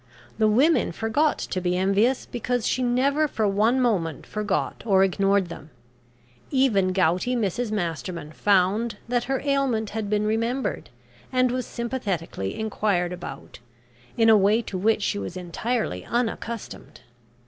[0.39, 5.49] The women forgot to be envious, because she never for one moment forgot or ignored
[5.49, 5.69] them.
[6.49, 10.89] Even gouty Mrs Masterman found that her ailment had been remembered,
[11.31, 13.59] and was sympathetically enquired about
[14.17, 17.01] in a way to which she was entirely unaccustomed.